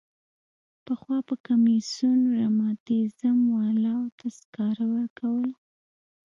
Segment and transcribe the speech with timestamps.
[0.85, 5.47] پخوا به کمیسیون رماتیزم والاوو ته سکاره ورکول.